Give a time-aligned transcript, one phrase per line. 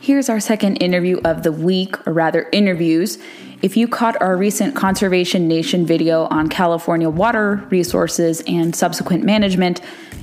[0.00, 3.18] Here's our second interview of the week, or rather, interviews.
[3.62, 9.80] If you caught our recent Conservation Nation video on California water resources and subsequent management,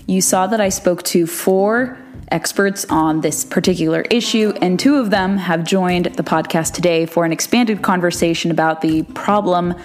[0.08, 1.98] you saw that I spoke to four
[2.32, 7.26] experts on this particular issue, and two of them have joined the podcast today for
[7.26, 9.76] an expanded conversation about the problem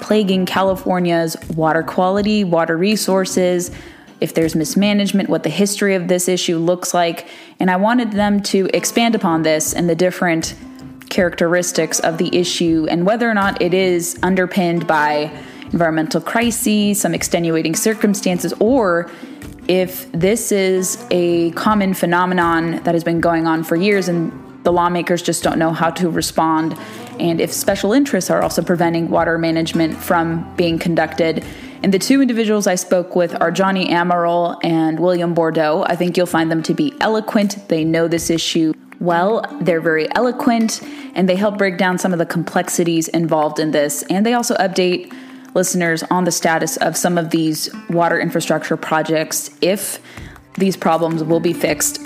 [0.00, 3.70] plaguing California's water quality, water resources,
[4.20, 7.26] if there's mismanagement, what the history of this issue looks like.
[7.60, 10.54] And I wanted them to expand upon this and the different
[11.08, 15.30] characteristics of the issue and whether or not it is underpinned by
[15.72, 19.10] environmental crises, some extenuating circumstances, or
[19.68, 24.32] if this is a common phenomenon that has been going on for years and
[24.64, 26.76] the lawmakers just don't know how to respond,
[27.20, 31.44] and if special interests are also preventing water management from being conducted
[31.82, 35.84] and the two individuals I spoke with are Johnny Amaral and William Bourdeau.
[35.86, 37.68] I think you'll find them to be eloquent.
[37.68, 39.44] They know this issue well.
[39.60, 40.82] They're very eloquent
[41.14, 44.02] and they help break down some of the complexities involved in this.
[44.04, 45.12] And they also update
[45.54, 50.00] listeners on the status of some of these water infrastructure projects, if
[50.56, 52.00] these problems will be fixed,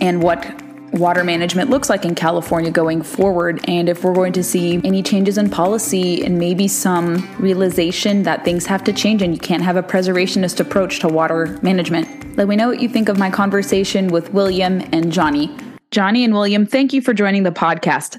[0.00, 0.61] and what
[0.92, 5.02] water management looks like in California going forward, and if we're going to see any
[5.02, 9.62] changes in policy and maybe some realization that things have to change and you can't
[9.62, 12.36] have a preservationist approach to water management.
[12.36, 15.54] Let me know what you think of my conversation with William and Johnny.
[15.90, 18.18] Johnny and William, thank you for joining the podcast.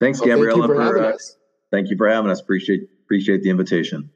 [0.00, 0.52] Thanks, well, Gabriella.
[0.52, 1.36] Thank you for, for having uh, us.
[1.70, 2.40] Thank you for having us.
[2.40, 4.10] Appreciate appreciate the invitation.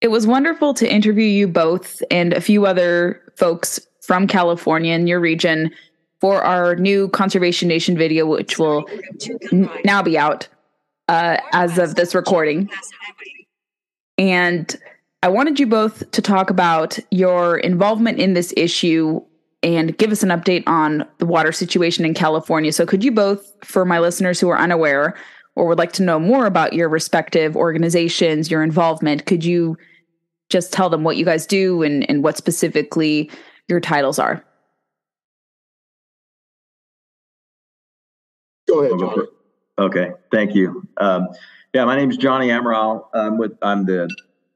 [0.00, 5.06] It was wonderful to interview you both and a few other folks from California in
[5.06, 5.70] your region
[6.20, 8.84] for our new Conservation Nation video, which will
[9.52, 10.48] n- now be out
[11.08, 12.70] uh, as of this recording.
[14.16, 14.74] And
[15.22, 19.20] I wanted you both to talk about your involvement in this issue
[19.62, 22.72] and give us an update on the water situation in California.
[22.72, 25.16] So, could you both, for my listeners who are unaware
[25.56, 29.78] or would like to know more about your respective organizations, your involvement, could you
[30.50, 33.30] just tell them what you guys do and, and what specifically
[33.68, 34.44] your titles are.
[38.68, 39.26] Go ahead, John.
[39.78, 40.86] Okay, thank you.
[40.96, 41.28] Um,
[41.72, 43.06] yeah, my name is Johnny Amaral.
[43.12, 44.08] I'm with I'm the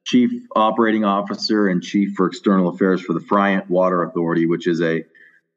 [0.04, 4.80] Chief Operating Officer and Chief for External Affairs for the Friant Water Authority, which is
[4.80, 5.04] a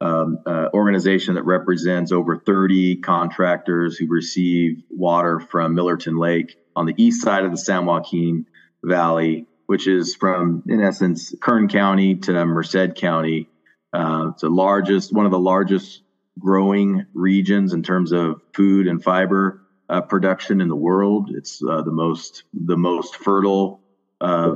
[0.01, 6.87] um, uh, organization that represents over 30 contractors who receive water from Millerton Lake on
[6.87, 8.47] the east side of the San Joaquin
[8.83, 13.47] Valley which is from, in essence, Kern County to Merced County.
[13.93, 16.01] Uh, it's the largest, one of the largest
[16.37, 21.29] growing regions in terms of food and fiber uh, production in the world.
[21.33, 23.79] It's uh, the most the most fertile
[24.19, 24.55] uh,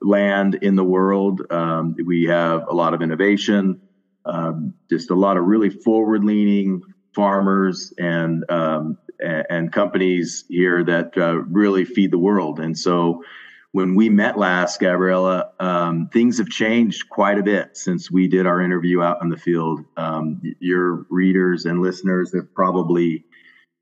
[0.00, 1.42] land in the world.
[1.50, 3.80] Um, we have a lot of innovation,
[4.24, 6.82] um, just a lot of really forward leaning
[7.12, 12.60] farmers and um, and companies here that uh, really feed the world.
[12.60, 13.24] And so
[13.72, 18.46] when we met last, Gabriella, um, things have changed quite a bit since we did
[18.46, 19.84] our interview out in the field.
[19.96, 23.24] Um, your readers and listeners have probably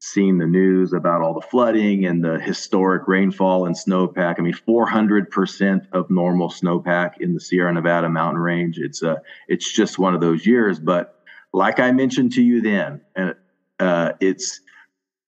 [0.00, 4.36] seen the news about all the flooding and the historic rainfall and snowpack.
[4.38, 8.78] I mean, 400% of normal snowpack in the Sierra Nevada mountain range.
[8.78, 9.16] It's a, uh,
[9.48, 10.78] it's just one of those years.
[10.78, 11.20] But
[11.52, 13.00] like I mentioned to you then,
[13.78, 14.60] uh, it's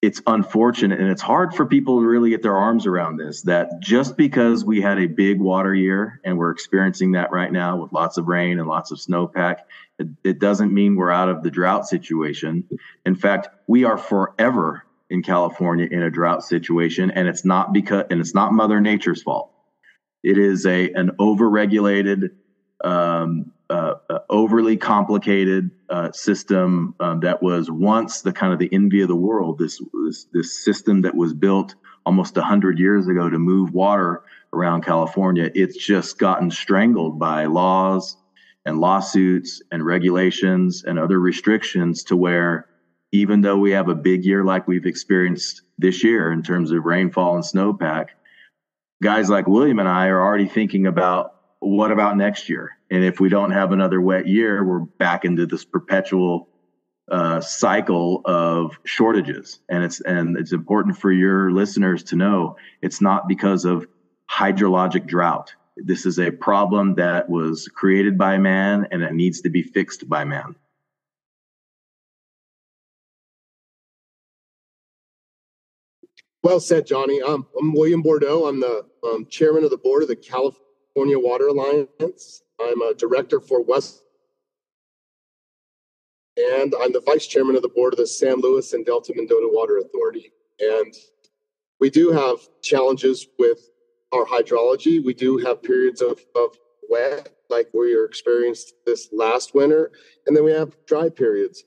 [0.00, 3.80] it's unfortunate and it's hard for people to really get their arms around this that
[3.80, 7.92] just because we had a big water year and we're experiencing that right now with
[7.92, 9.58] lots of rain and lots of snowpack
[9.98, 12.64] it, it doesn't mean we're out of the drought situation.
[13.04, 18.04] In fact we are forever in california in a drought situation and it's not because
[18.10, 19.50] and it's not mother nature's fault.
[20.22, 22.30] It is a an overregulated
[22.84, 28.68] um, uh, uh, overly complicated uh, system um, that was once the kind of the
[28.72, 29.58] envy of the world.
[29.58, 31.74] This this, this system that was built
[32.06, 35.50] almost hundred years ago to move water around California.
[35.54, 38.16] It's just gotten strangled by laws
[38.64, 42.68] and lawsuits and regulations and other restrictions to where
[43.12, 46.84] even though we have a big year like we've experienced this year in terms of
[46.84, 48.08] rainfall and snowpack,
[49.02, 52.78] guys like William and I are already thinking about what about next year?
[52.90, 56.48] And if we don't have another wet year, we're back into this perpetual
[57.10, 59.60] uh, cycle of shortages.
[59.68, 63.86] And it's and it's important for your listeners to know it's not because of
[64.30, 65.54] hydrologic drought.
[65.76, 70.08] This is a problem that was created by man and it needs to be fixed
[70.08, 70.54] by man.
[76.42, 77.20] Well said, Johnny.
[77.20, 78.46] Um, I'm William Bourdeau.
[78.46, 80.67] I'm the um, chairman of the board of the California
[80.98, 82.42] Water Alliance.
[82.60, 84.02] I'm a director for West,
[86.36, 89.48] and I'm the vice chairman of the board of the San Luis and Delta Mendota
[89.48, 90.32] Water Authority.
[90.58, 90.92] And
[91.78, 93.70] we do have challenges with
[94.12, 95.02] our hydrology.
[95.04, 96.58] We do have periods of, of
[96.90, 99.92] wet, like we experienced this last winter,
[100.26, 101.62] and then we have dry periods.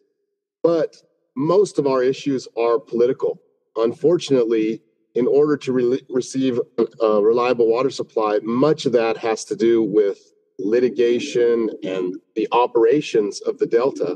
[0.61, 0.97] But
[1.37, 3.39] most of our issues are political
[3.75, 4.81] unfortunately,
[5.15, 6.59] in order to re- receive
[7.01, 13.41] a reliable water supply, much of that has to do with litigation and the operations
[13.41, 14.15] of the Delta,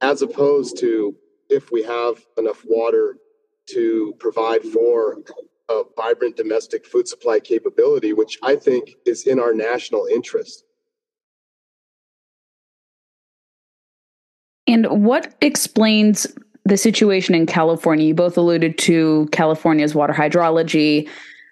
[0.00, 1.16] as opposed to
[1.48, 3.18] if we have enough water
[3.66, 5.18] to provide for
[5.68, 10.64] a vibrant domestic food supply capability, which I think is in our national interest.
[14.68, 16.26] And what explains
[16.66, 21.08] the situation in California, you both alluded to California's water hydrology.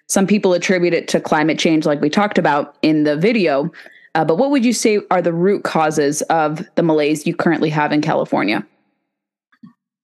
[0.09, 3.71] Some people attribute it to climate change, like we talked about in the video.
[4.17, 7.71] Uh, but what would you say are the root causes of the malaise you currently
[7.71, 8.67] have in California?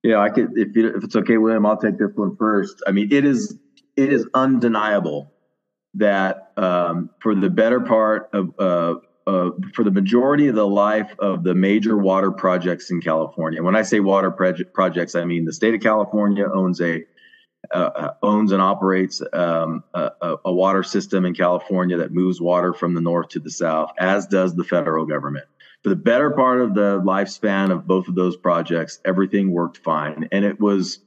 [0.05, 0.57] Yeah, I could.
[0.57, 2.81] If, you, if it's okay, William, I'll take this one first.
[2.87, 3.59] I mean, it is
[3.97, 5.33] it is undeniable
[5.95, 8.95] that um, for the better part of uh,
[9.26, 13.62] uh, for the majority of the life of the major water projects in California.
[13.62, 17.05] When I say water projects, I mean the state of California owns a
[17.72, 20.11] uh, uh, owns and operates um, a,
[20.46, 24.26] a, water system in California that moves water from the north to the south, as
[24.26, 25.44] does the federal government.
[25.82, 30.26] For the better part of the lifespan of both of those projects, everything worked fine,
[30.32, 31.00] and it was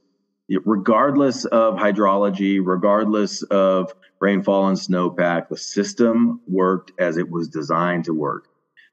[0.64, 8.04] regardless of hydrology, regardless of rainfall and snowpack, the system worked as it was designed
[8.04, 8.46] to work.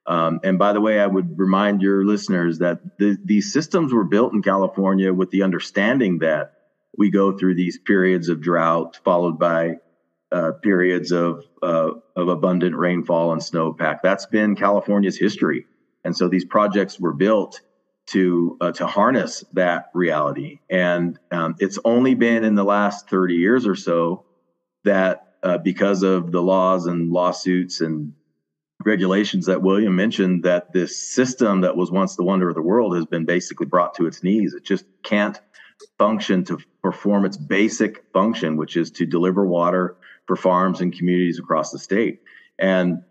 [0.08, 4.04] Um, and by the way, I would remind your listeners that the, these systems were
[4.04, 6.54] built in California with the understanding that
[6.98, 9.76] we go through these periods of drought followed by
[10.32, 14.00] uh, periods of uh, of abundant rainfall and snowpack.
[14.02, 15.66] That's been California's history,
[16.04, 17.62] and so these projects were built
[18.08, 20.60] to uh, to harness that reality.
[20.70, 24.26] And um, it's only been in the last 30 years or so
[24.84, 28.14] that uh, because of the laws and lawsuits and
[28.86, 32.96] regulations that William mentioned, that this system that was once the wonder of the world
[32.96, 34.54] has been basically brought to its knees.
[34.54, 35.40] It just can't
[35.98, 41.40] function to perform its basic function, which is to deliver water for farms and communities
[41.40, 42.22] across the state.
[42.60, 43.04] And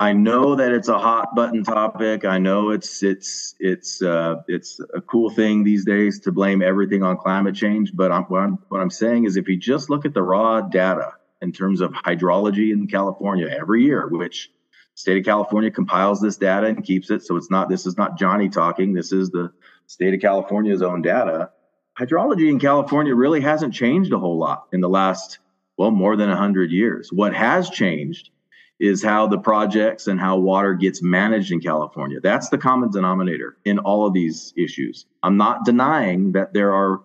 [0.00, 2.24] I know that it's a hot button topic.
[2.24, 7.02] I know it's it's it's uh, it's a cool thing these days to blame everything
[7.02, 7.90] on climate change.
[7.94, 10.60] But I'm, what, I'm, what I'm saying is, if you just look at the raw
[10.60, 14.52] data in terms of hydrology in California every year, which
[14.94, 18.16] state of California compiles this data and keeps it, so it's not this is not
[18.16, 18.92] Johnny talking.
[18.92, 19.52] This is the
[19.88, 21.50] state of California's own data.
[21.98, 25.40] Hydrology in California really hasn't changed a whole lot in the last
[25.76, 27.12] well more than hundred years.
[27.12, 28.30] What has changed
[28.80, 32.20] is how the projects and how water gets managed in California.
[32.20, 35.06] That's the common denominator in all of these issues.
[35.22, 37.00] I'm not denying that there are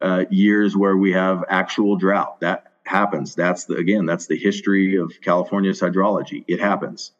[0.00, 2.40] uh, years where we have actual drought.
[2.40, 3.34] That happens.
[3.34, 6.44] That's the, again, that's the history of California's hydrology.
[6.46, 7.12] It happens.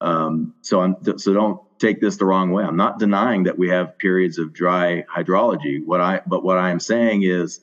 [0.00, 2.62] Um, so I'm so don't take this the wrong way.
[2.62, 5.84] I'm not denying that we have periods of dry hydrology.
[5.84, 7.60] What I but what I am saying is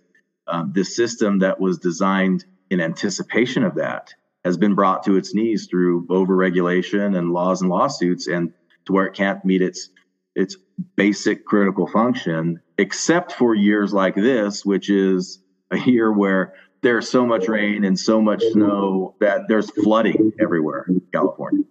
[0.48, 4.14] um, this system that was designed in anticipation of that
[4.46, 8.54] has been brought to its knees through overregulation and laws and lawsuits and
[8.86, 9.90] to where it can't meet its
[10.36, 10.56] its
[10.96, 15.40] basic critical function except for years like this which is
[15.72, 16.54] a year where
[16.86, 21.64] there's so much rain and so much snow that there's flooding everywhere in California.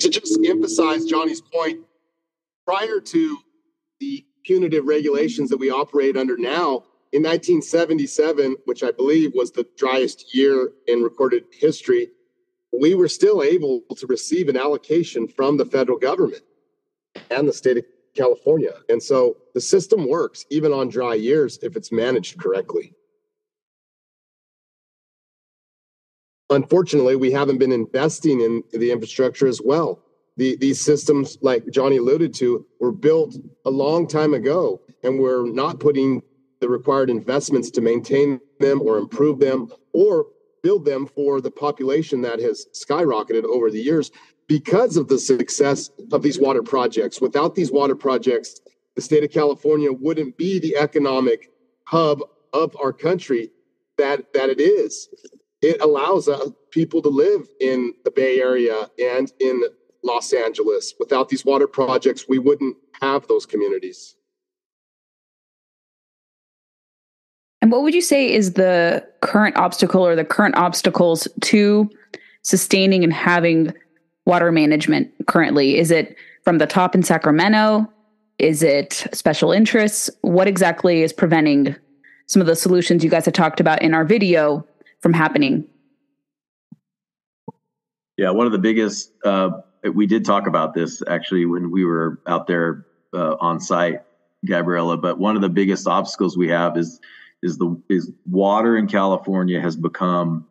[0.00, 1.80] To just emphasize Johnny's point,
[2.66, 3.38] prior to
[4.00, 9.66] the punitive regulations that we operate under now, in 1977, which I believe was the
[9.76, 12.10] driest year in recorded history,
[12.78, 16.42] we were still able to receive an allocation from the federal government
[17.30, 17.84] and the state of
[18.14, 18.74] California.
[18.90, 22.94] And so the system works even on dry years if it's managed correctly.
[26.50, 30.02] Unfortunately, we haven't been investing in the infrastructure as well.
[30.36, 35.46] The, these systems, like Johnny alluded to, were built a long time ago, and we're
[35.46, 36.22] not putting
[36.60, 40.26] the required investments to maintain them or improve them or
[40.62, 44.10] build them for the population that has skyrocketed over the years
[44.48, 47.20] because of the success of these water projects.
[47.20, 48.60] Without these water projects,
[48.96, 51.52] the state of California wouldn't be the economic
[51.84, 52.20] hub
[52.52, 53.50] of our country
[53.98, 55.08] that that it is.
[55.60, 59.62] It allows uh, people to live in the Bay Area and in
[60.02, 60.94] Los Angeles.
[60.98, 64.14] Without these water projects, we wouldn't have those communities.
[67.68, 71.90] And what would you say is the current obstacle or the current obstacles to
[72.40, 73.74] sustaining and having
[74.24, 75.76] water management currently?
[75.76, 77.86] Is it from the top in Sacramento?
[78.38, 80.08] Is it special interests?
[80.22, 81.76] What exactly is preventing
[82.26, 84.66] some of the solutions you guys have talked about in our video
[85.00, 85.66] from happening?
[88.16, 89.50] Yeah, one of the biggest, uh,
[89.92, 94.00] we did talk about this actually when we were out there uh, on site,
[94.46, 96.98] Gabriella, but one of the biggest obstacles we have is
[97.42, 100.46] is the is water in California has become,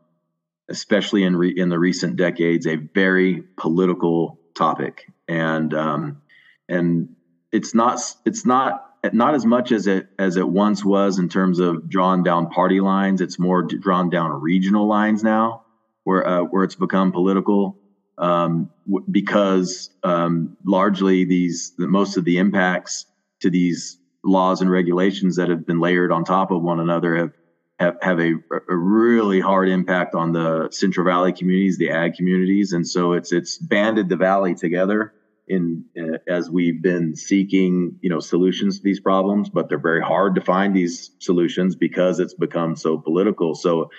[0.69, 6.21] especially in re, in the recent decades, a very political topic, and um,
[6.69, 7.09] and
[7.51, 11.59] it's not it's not not as much as it as it once was in terms
[11.59, 13.21] of drawn down party lines.
[13.21, 15.63] It's more drawn down regional lines now,
[16.03, 17.77] where uh, where it's become political.
[18.19, 23.05] Um, w- because um, largely these the, most of the impacts
[23.41, 27.31] to these laws and regulations that have been layered on top of one another have
[27.79, 28.33] have, have a,
[28.69, 33.31] a really hard impact on the Central Valley communities, the ag communities, and so it's
[33.31, 35.13] it's banded the valley together
[35.47, 40.01] in uh, as we've been seeking you know solutions to these problems, but they're very
[40.01, 43.55] hard to find these solutions because it's become so political.
[43.55, 43.89] So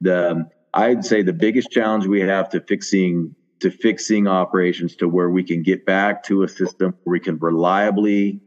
[0.00, 5.30] the I'd say the biggest challenge we have to fixing to fixing operations to where
[5.30, 8.40] we can get back to a system where we can reliably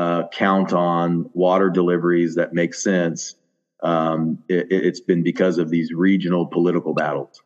[0.00, 3.34] uh, count on water deliveries that make sense,
[3.82, 7.42] um, it, has been because of these regional political battles.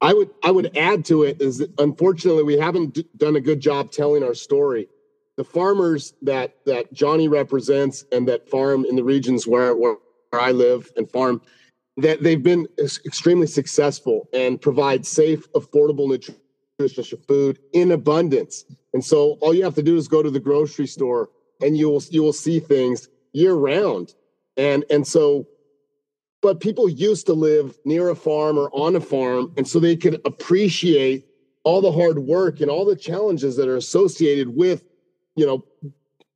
[0.00, 3.40] I would I would add to it is that unfortunately we haven't d- done a
[3.40, 4.86] good job telling our story.
[5.36, 9.96] The farmers that that Johnny represents and that farm in the regions where where,
[10.30, 11.42] where I live and farm
[11.96, 16.40] that they've been extremely successful and provide safe, affordable nutrition
[16.80, 18.64] nutritious food in abundance.
[18.92, 21.90] And so all you have to do is go to the grocery store and you
[21.90, 24.14] will you will see things year round.
[24.56, 25.46] And and so
[26.42, 29.96] but people used to live near a farm or on a farm and so they
[29.96, 31.26] could appreciate
[31.64, 34.84] all the hard work and all the challenges that are associated with
[35.36, 35.64] you know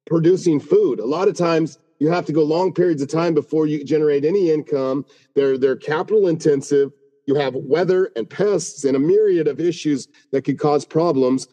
[0.06, 1.00] producing food.
[1.00, 4.24] A lot of times you have to go long periods of time before you generate
[4.24, 5.06] any income.
[5.34, 6.92] They're they're capital intensive
[7.26, 11.48] you have weather and pests and a myriad of issues that could cause problems.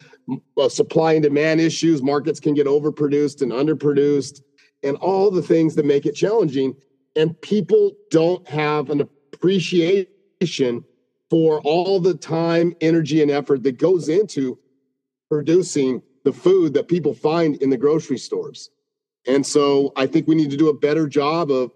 [0.57, 4.41] Uh, supply and demand issues markets can get overproduced and underproduced
[4.83, 6.75] and all the things that make it challenging
[7.15, 10.83] and people don't have an appreciation
[11.29, 14.57] for all the time energy and effort that goes into
[15.29, 18.69] producing the food that people find in the grocery stores.
[19.27, 21.71] And so i think we need to do a better job of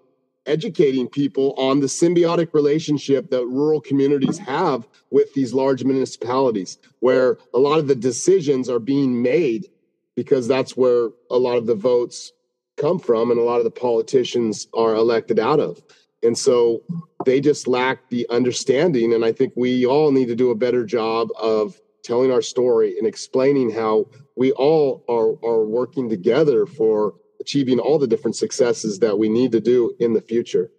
[0.45, 7.37] educating people on the symbiotic relationship that rural communities have with these large municipalities, where
[7.53, 9.69] a lot of the decisions are being made
[10.15, 12.31] because that's where a lot of the votes
[12.77, 15.81] come from and a lot of the politicians are elected out of.
[16.23, 16.81] And so
[17.25, 19.13] they just lack the understanding.
[19.13, 22.97] And I think we all need to do a better job of telling our story
[22.97, 27.13] and explaining how we all are, are working together for
[27.45, 30.71] achieving all the different successes that we need to do in the future.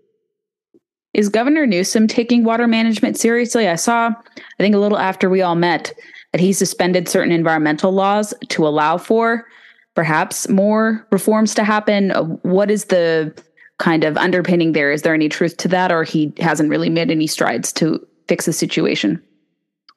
[1.14, 3.68] Is Governor Newsom taking water management seriously?
[3.68, 5.94] I saw, I think a little after we all met,
[6.32, 9.46] that he suspended certain environmental laws to allow for
[9.94, 12.10] perhaps more reforms to happen.
[12.42, 13.32] What is the
[13.78, 14.90] kind of underpinning there?
[14.90, 18.44] Is there any truth to that, or he hasn't really made any strides to fix
[18.46, 19.22] the situation?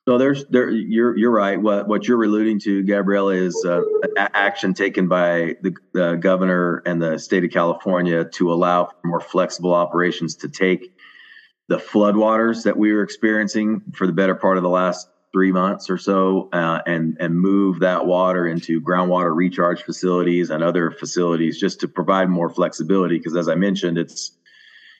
[0.09, 1.61] So there's there you're you're right.
[1.61, 3.81] What what you're alluding to, Gabriella, is uh,
[4.17, 9.19] action taken by the, the, governor and the state of California to allow for more
[9.19, 10.97] flexible operations to take
[11.67, 15.91] the floodwaters that we were experiencing for the better part of the last three months
[15.91, 21.59] or so, uh, and and move that water into groundwater recharge facilities and other facilities
[21.59, 23.19] just to provide more flexibility.
[23.19, 24.31] Because as I mentioned, it's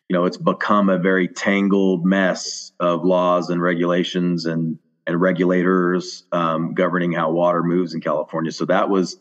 [0.07, 4.77] you know, it's become a very tangled mess of laws and regulations and
[5.09, 8.51] and regulators um, governing how water moves in California.
[8.51, 9.17] So that was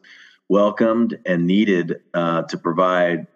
[0.47, 3.27] welcomed and needed uh, to provide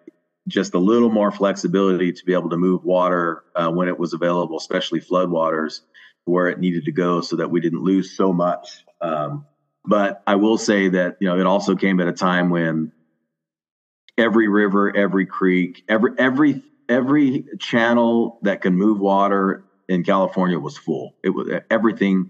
[0.47, 4.13] just a little more flexibility to be able to move water uh, when it was
[4.13, 5.81] available, especially floodwaters,
[6.25, 8.85] where it needed to go, so that we didn't lose so much.
[9.01, 9.47] Um,
[9.83, 12.91] but I will say that you know it also came at a time when
[14.15, 20.77] every river, every creek, every every every channel that can move water in California was
[20.77, 21.15] full.
[21.23, 22.29] It was everything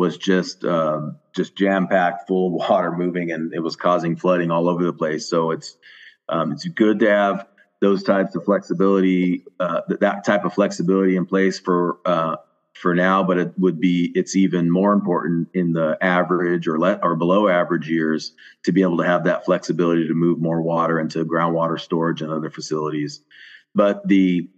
[0.00, 4.50] was just um, just jam packed, full of water moving, and it was causing flooding
[4.50, 5.28] all over the place.
[5.28, 5.76] So it's
[6.30, 7.46] um, it's good to have
[7.82, 12.36] those types of flexibility, uh, that type of flexibility in place for uh,
[12.72, 13.22] for now.
[13.22, 17.48] But it would be it's even more important in the average or let or below
[17.48, 18.32] average years
[18.64, 22.32] to be able to have that flexibility to move more water into groundwater storage and
[22.32, 23.20] other facilities.
[23.74, 24.48] But the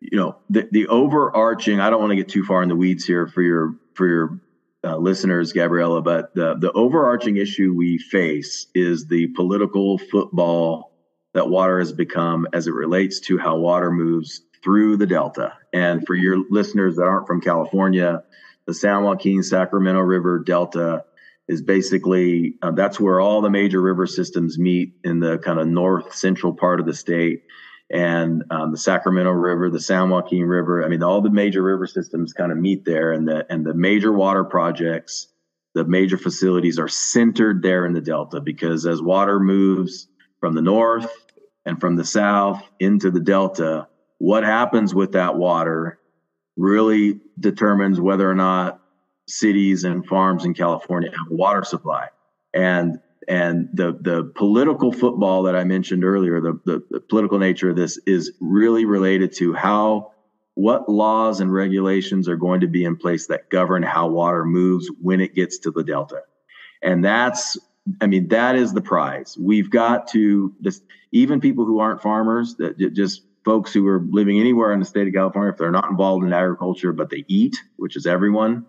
[0.00, 3.04] you know the the overarching I don't want to get too far in the weeds
[3.04, 4.40] here for your for your
[4.82, 10.96] uh, listeners, Gabriella, but the, the overarching issue we face is the political football
[11.34, 15.52] that water has become as it relates to how water moves through the Delta.
[15.74, 18.24] And for your listeners that aren't from California,
[18.66, 21.04] the San Joaquin Sacramento River Delta
[21.46, 25.66] is basically uh, that's where all the major river systems meet in the kind of
[25.68, 27.42] north central part of the state
[27.90, 30.84] and um, the Sacramento River, the San Joaquin River.
[30.84, 33.74] I mean, all the major river systems kind of meet there, and the and the
[33.74, 35.28] major water projects,
[35.74, 40.62] the major facilities are centered there in the delta because as water moves from the
[40.62, 41.10] north
[41.66, 45.98] and from the south into the delta, what happens with that water
[46.56, 48.80] really determines whether or not
[49.26, 52.08] cities and farms in California have a water supply.
[52.52, 52.98] And
[53.28, 57.76] and the the political football that I mentioned earlier, the, the, the political nature of
[57.76, 60.12] this is really related to how
[60.54, 64.90] what laws and regulations are going to be in place that govern how water moves
[65.00, 66.20] when it gets to the delta.
[66.82, 67.58] And that's
[68.00, 69.36] I mean that is the prize.
[69.38, 70.80] We've got to this
[71.12, 75.08] even people who aren't farmers that just folks who are living anywhere in the state
[75.08, 78.64] of California if they're not involved in agriculture but they eat, which is everyone,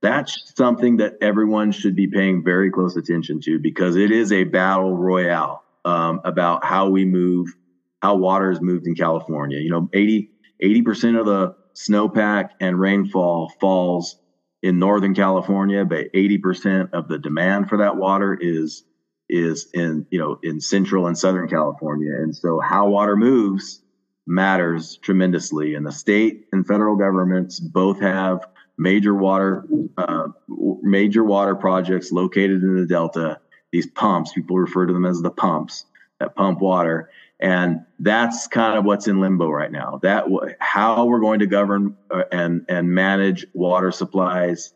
[0.00, 4.44] that's something that everyone should be paying very close attention to because it is a
[4.44, 7.48] battle royale um, about how we move,
[8.00, 9.58] how water is moved in California.
[9.58, 10.30] You know, 80,
[10.62, 14.16] 80% of the snowpack and rainfall falls
[14.62, 18.84] in Northern California, but 80% of the demand for that water is
[19.28, 23.82] is in you know in central and southern california and so how water moves
[24.26, 28.46] matters tremendously and the state and federal governments both have
[28.78, 29.64] major water
[29.96, 30.28] uh,
[30.82, 33.40] major water projects located in the delta
[33.72, 35.84] these pumps people refer to them as the pumps
[36.20, 37.10] that pump water.
[37.40, 40.00] And that's kind of what's in limbo right now.
[40.02, 40.24] That
[40.58, 44.74] how we're going to govern uh, and and manage water supplies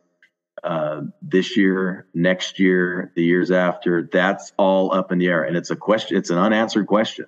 [0.63, 5.43] uh, this year next year the years after that's all up in the air.
[5.43, 7.27] And it's a question it's an unanswered question.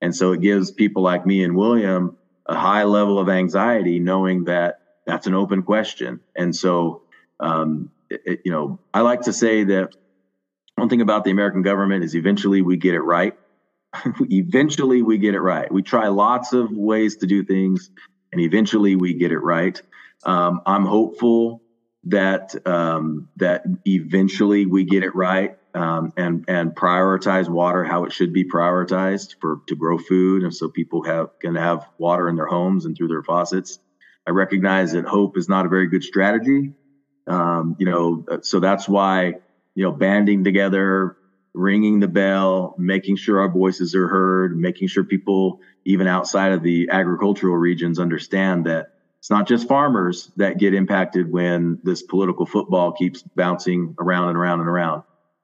[0.00, 4.44] And so it gives people like me and william a high level of anxiety knowing
[4.44, 6.20] that that's an open question.
[6.36, 7.02] And so,
[7.40, 9.90] um, it, you know, I like to say that
[10.76, 13.34] one thing about the American government is eventually we get it right.
[14.20, 15.70] eventually we get it right.
[15.70, 17.90] We try lots of ways to do things,
[18.32, 19.80] and eventually we get it right.
[20.24, 21.62] Um, I'm hopeful
[22.04, 28.12] that um, that eventually we get it right um, and and prioritize water how it
[28.12, 32.36] should be prioritized for to grow food, and so people have can have water in
[32.36, 33.78] their homes and through their faucets.
[34.26, 36.72] I recognize that hope is not a very good strategy.
[37.26, 39.34] Um, you know, so that's why,
[39.74, 41.16] you know, banding together,
[41.54, 46.62] ringing the bell, making sure our voices are heard, making sure people, even outside of
[46.62, 48.86] the agricultural regions, understand that
[49.18, 54.36] it's not just farmers that get impacted when this political football keeps bouncing around and
[54.36, 55.02] around and around.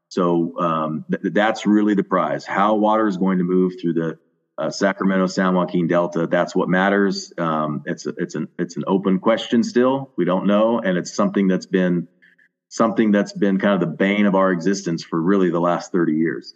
[0.08, 2.44] So um, th- that's really the prize.
[2.44, 4.18] How water is going to move through the
[4.58, 6.26] uh, Sacramento San Joaquin Delta.
[6.26, 7.32] That's what matters.
[7.38, 10.12] Um, it's a, it's an it's an open question still.
[10.16, 12.08] We don't know, and it's something that's been
[12.68, 16.14] something that's been kind of the bane of our existence for really the last thirty
[16.14, 16.54] years.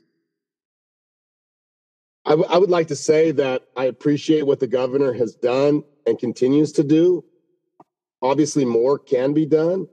[2.25, 5.83] I, w- I would like to say that I appreciate what the governor has done
[6.07, 7.25] and continues to do.
[8.21, 9.89] Obviously, more can be done,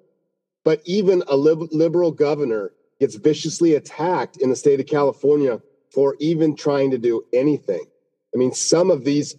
[0.63, 6.15] but even a lib- liberal governor gets viciously attacked in the state of California for
[6.19, 7.85] even trying to do anything.
[8.33, 9.35] I mean, some of these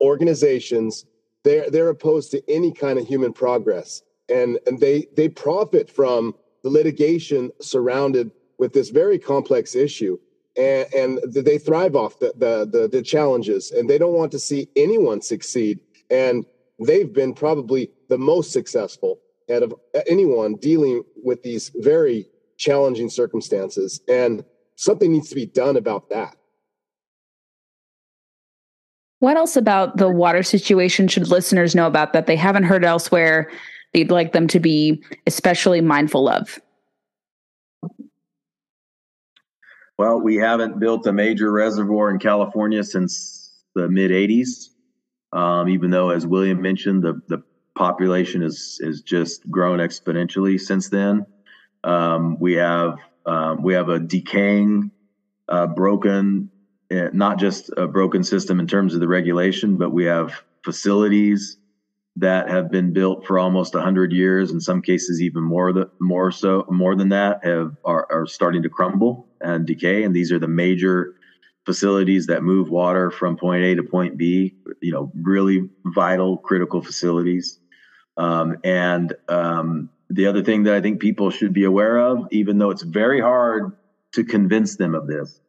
[0.00, 1.06] organizations
[1.44, 6.34] they're they're opposed to any kind of human progress, and and they they profit from
[6.62, 10.18] the litigation surrounded with this very complex issue.
[10.56, 14.38] and, and they thrive off the, the, the the challenges, and they don't want to
[14.38, 15.80] see anyone succeed.
[16.10, 16.46] And
[16.78, 19.18] they've been probably the most successful
[19.52, 19.74] out of
[20.06, 24.00] anyone dealing with these very challenging circumstances.
[24.08, 24.44] And
[24.76, 26.36] something needs to be done about that.
[29.20, 33.50] What else about the water situation should listeners know about that they haven't heard elsewhere
[33.94, 36.58] you'd like them to be especially mindful of?
[39.96, 44.70] Well, we haven't built a major reservoir in California since the mid 80s.
[45.32, 47.42] Um, even though, as William mentioned, the, the
[47.76, 51.26] population has is just grown exponentially since then.
[51.84, 52.96] Um, we have
[53.26, 54.90] um, we have a decaying,
[55.48, 56.50] uh, broken,
[57.12, 61.58] not just a broken system in terms of the regulation, but we have facilities
[62.16, 66.30] that have been built for almost 100 years in some cases even more the, more
[66.30, 70.04] so more than that have are, are starting to crumble and decay.
[70.04, 71.16] And these are the major
[71.66, 76.82] facilities that move water from point a to point b you know really vital critical
[76.82, 77.58] facilities.
[78.16, 82.58] Um, and um, the other thing that i think people should be aware of even
[82.58, 83.72] though it's very hard
[84.12, 85.40] to convince them of this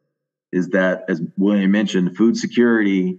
[0.52, 3.18] is that as william mentioned food security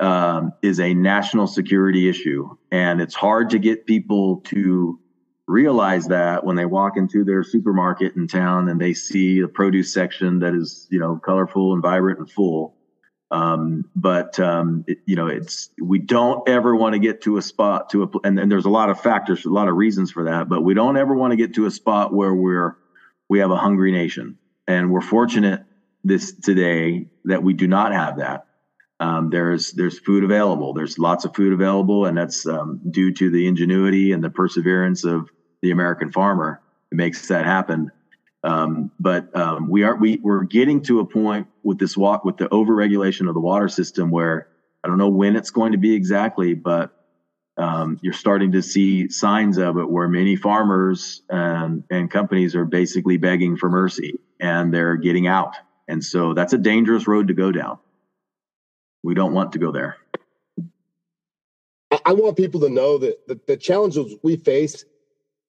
[0.00, 2.48] um, is a national security issue.
[2.70, 4.98] And it's hard to get people to
[5.46, 9.92] realize that when they walk into their supermarket in town and they see a produce
[9.92, 12.74] section that is, you know, colorful and vibrant and full.
[13.30, 17.42] Um, but um, it, you know, it's we don't ever want to get to a
[17.42, 20.24] spot to a and, and there's a lot of factors, a lot of reasons for
[20.24, 20.48] that.
[20.48, 22.76] But we don't ever want to get to a spot where we're
[23.28, 25.62] we have a hungry nation, and we're fortunate
[26.08, 28.46] this today that we do not have that.
[29.00, 30.72] Um, there's there's food available.
[30.72, 35.04] There's lots of food available, and that's um, due to the ingenuity and the perseverance
[35.04, 35.28] of
[35.62, 36.60] the American farmer.
[36.90, 37.92] It makes that happen.
[38.42, 42.38] Um, but um, we are we we're getting to a point with this walk with
[42.38, 44.48] the overregulation of the water system where
[44.82, 46.92] I don't know when it's going to be exactly, but
[47.58, 52.64] um, you're starting to see signs of it where many farmers and, and companies are
[52.64, 55.54] basically begging for mercy and they're getting out.
[55.88, 57.78] And so that's a dangerous road to go down.
[59.02, 59.96] We don't want to go there.
[62.04, 64.84] I want people to know that the, the challenges we face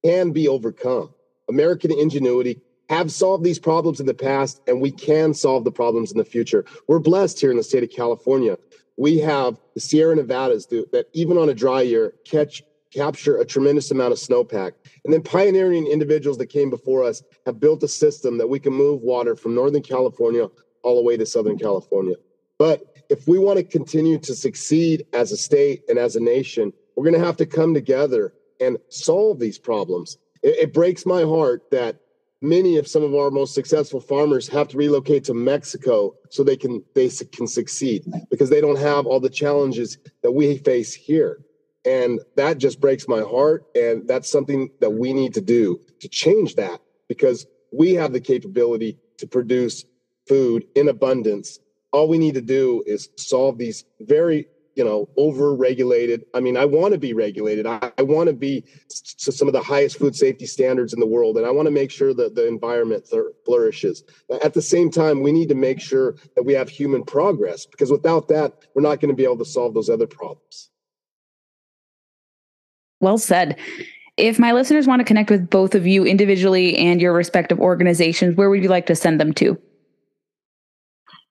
[0.04, 1.14] can be overcome.
[1.50, 6.12] American ingenuity have solved these problems in the past, and we can solve the problems
[6.12, 6.66] in the future.
[6.88, 8.58] We're blessed here in the state of California.
[8.98, 13.92] We have the Sierra Nevadas that, even on a dry year, catch capture a tremendous
[13.92, 14.74] amount of snowpack.
[15.06, 18.74] And then pioneering individuals that came before us have built a system that we can
[18.74, 20.48] move water from Northern California
[20.84, 22.16] all the way to Southern California.
[22.58, 26.74] But if we want to continue to succeed as a state and as a nation,
[26.96, 30.18] we're going to have to come together and solve these problems.
[30.44, 31.98] It, it, breaks my heart that
[32.42, 36.58] many of some of our most successful farmers have to relocate to Mexico so they
[36.58, 41.40] can they can succeed because they don't have all the challenges that we face here.
[41.86, 43.66] And that just breaks my heart.
[43.76, 48.20] And that's something that we need to do to change that because we have the
[48.20, 49.86] capability to produce
[50.28, 51.60] food in abundance.
[51.92, 56.56] All we need to do is solve these very you know over regulated i mean
[56.56, 57.66] i want to be regulated.
[57.66, 58.64] I, I want to be
[59.18, 61.72] to some of the highest food safety standards in the world and i want to
[61.72, 63.10] make sure that the environment
[63.46, 64.04] flourishes.
[64.44, 67.92] At the same time we need to make sure that we have human progress because
[67.92, 70.70] without that we're not going to be able to solve those other problems
[73.00, 73.58] well said
[74.18, 78.36] if my listeners want to connect with both of you individually and your respective organizations
[78.36, 79.58] where would you like to send them to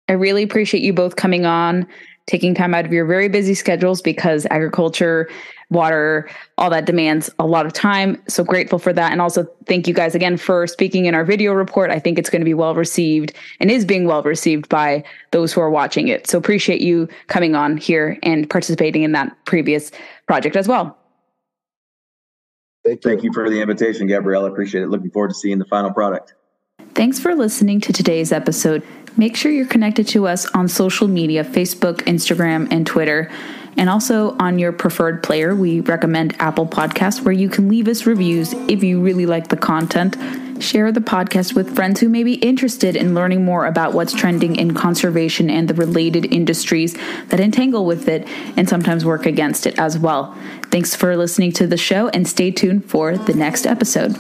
[0.10, 1.86] I really appreciate you both coming on,
[2.28, 5.30] taking time out of your very busy schedules because agriculture,
[5.70, 8.22] water, all that demands a lot of time.
[8.28, 9.12] So grateful for that.
[9.12, 11.92] And also thank you guys again for speaking in our video report.
[11.92, 15.52] I think it's going to be well received and is being well received by those
[15.52, 16.28] who are watching it.
[16.28, 19.92] So appreciate you coming on here and participating in that previous
[20.26, 20.98] project as well.
[22.88, 23.12] Thank you.
[23.12, 24.46] Thank you for the invitation, Gabrielle.
[24.46, 24.88] I appreciate it.
[24.88, 26.36] Looking forward to seeing the final product.
[26.94, 28.82] Thanks for listening to today's episode.
[29.18, 33.30] Make sure you're connected to us on social media Facebook, Instagram, and Twitter.
[33.76, 38.06] And also on your preferred player, we recommend Apple Podcasts, where you can leave us
[38.06, 40.16] reviews if you really like the content.
[40.64, 44.56] Share the podcast with friends who may be interested in learning more about what's trending
[44.56, 46.96] in conservation and the related industries
[47.28, 50.36] that entangle with it and sometimes work against it as well.
[50.72, 54.18] Thanks for listening to the show and stay tuned for the next episode.